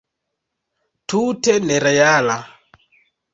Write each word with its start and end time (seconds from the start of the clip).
Tute 1.13 1.55
nereala! 1.67 2.37